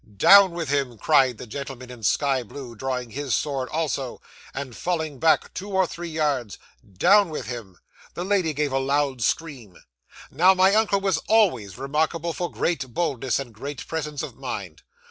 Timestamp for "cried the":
0.97-1.45